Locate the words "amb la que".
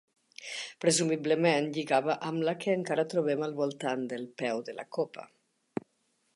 2.29-2.75